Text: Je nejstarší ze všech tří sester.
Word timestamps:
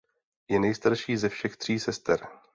Je 0.49 0.59
nejstarší 0.59 1.17
ze 1.17 1.29
všech 1.29 1.57
tří 1.57 1.79
sester. 1.79 2.27